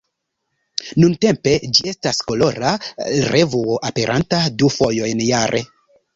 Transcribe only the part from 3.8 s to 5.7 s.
aperanta du fojojn jare.